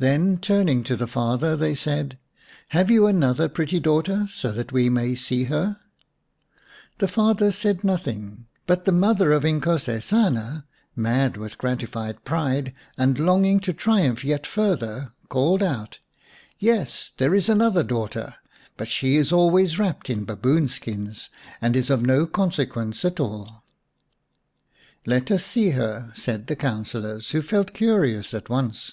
Then 0.00 0.38
turning 0.38 0.84
to 0.84 0.94
the 0.94 1.08
father 1.08 1.56
they 1.56 1.74
said," 1.74 2.18
Have 2.68 2.88
you 2.88 3.08
another 3.08 3.48
pretty 3.48 3.80
daughter, 3.80 4.28
so 4.30 4.52
that 4.52 4.70
we 4.70 4.88
may 4.88 5.16
see 5.16 5.42
her?" 5.46 5.80
143 7.00 7.00
Baboon 7.00 7.00
Skins 7.00 7.00
xn 7.00 7.00
The 7.00 7.08
father 7.08 7.50
said 7.52 7.82
nothing, 7.84 8.46
but 8.68 8.84
the 8.84 8.92
mother 8.92 9.32
of 9.32 9.42
Inkosesana, 9.42 10.64
mad 10.94 11.36
with 11.36 11.58
gratified 11.58 12.24
pride 12.24 12.72
and 12.96 13.18
longing 13.18 13.58
to 13.58 13.72
triumph 13.72 14.22
yet 14.24 14.46
further, 14.46 15.10
called 15.28 15.64
out," 15.64 15.98
Yes, 16.60 17.12
there 17.16 17.34
is 17.34 17.48
another 17.48 17.82
daughter, 17.82 18.36
but 18.76 18.86
she 18.86 19.16
is 19.16 19.32
always 19.32 19.80
wrapped 19.80 20.08
in 20.08 20.24
baboon 20.24 20.68
skins, 20.68 21.28
and 21.60 21.74
is 21.74 21.90
of 21.90 22.02
no 22.06 22.24
consequence 22.24 23.04
at 23.04 23.18
all."" 23.18 23.64
Let 25.06 25.32
us 25.32 25.44
see 25.44 25.70
her," 25.70 26.12
said 26.14 26.46
the 26.46 26.54
councillors, 26.54 27.32
who 27.32 27.42
felt 27.42 27.74
curious 27.74 28.32
at 28.32 28.48
once. 28.48 28.92